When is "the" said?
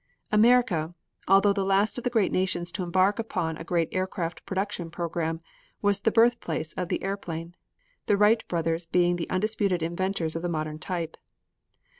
1.53-1.63, 2.03-2.09, 6.01-6.11, 6.89-7.03, 8.07-8.17, 9.17-9.29, 10.41-10.49